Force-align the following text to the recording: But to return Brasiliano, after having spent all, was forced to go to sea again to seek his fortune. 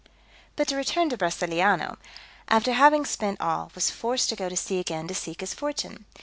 But 0.55 0.67
to 0.69 0.75
return 0.75 1.09
Brasiliano, 1.09 1.97
after 2.47 2.73
having 2.73 3.05
spent 3.05 3.39
all, 3.39 3.71
was 3.75 3.91
forced 3.91 4.29
to 4.29 4.35
go 4.35 4.49
to 4.49 4.57
sea 4.57 4.79
again 4.79 5.07
to 5.07 5.13
seek 5.13 5.41
his 5.41 5.53
fortune. 5.53 6.05